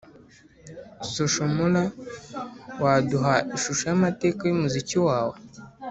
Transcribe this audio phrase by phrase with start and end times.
[1.13, 1.83] Social Mula,
[2.83, 5.35] waduha ishusho y’amateka y’umuziki wawe?